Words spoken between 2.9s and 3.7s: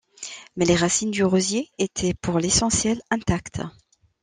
intactes.